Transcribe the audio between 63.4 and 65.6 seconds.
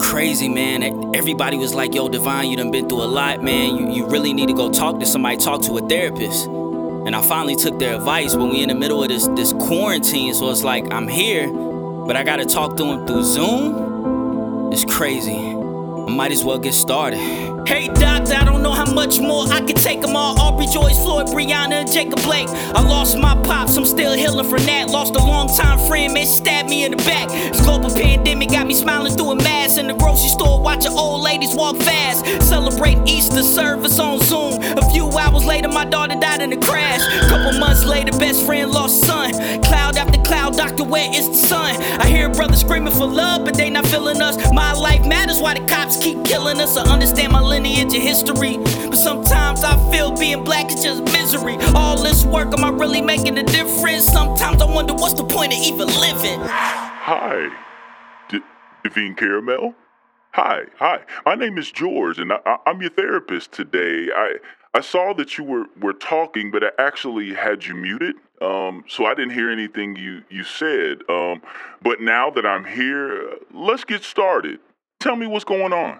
today. I I saw that you